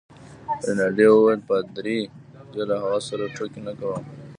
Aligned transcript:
رینالډي 0.63 1.07
وویل: 1.09 1.41
پادري؟ 1.47 1.99
زه 2.53 2.63
له 2.69 2.75
هغه 2.83 2.99
سره 3.09 3.23
ټوکې 3.35 3.61
نه 3.67 3.73
کوم. 3.79 4.03